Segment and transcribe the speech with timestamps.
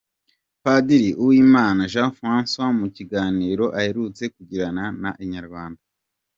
[0.63, 5.81] Padiri Uwimana Jean Francois mu kiganiro aherutse kugirana na Inyarwanda.